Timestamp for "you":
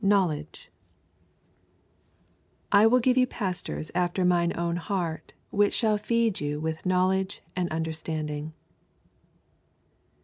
3.17-3.27, 6.41-6.59